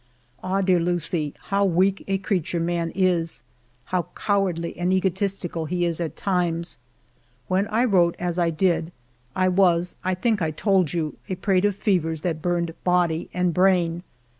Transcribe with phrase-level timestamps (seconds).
[0.41, 3.43] "Ah, dear Lucie, how weak a creature man is,
[3.85, 6.79] how cowardly and egotistical he is at times!
[7.47, 8.91] When I wrote as I did,
[9.35, 13.53] I was, I think I told you, a prey to fevers that burned body and
[13.53, 14.01] brain.